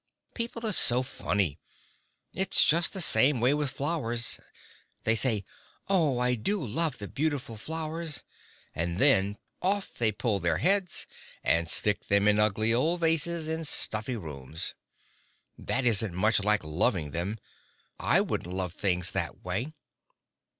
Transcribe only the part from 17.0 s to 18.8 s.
them! I wouldn't love